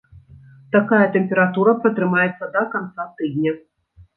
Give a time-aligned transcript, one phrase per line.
[0.75, 3.53] Такая тэмпература пратрымаецца да канца тыдня.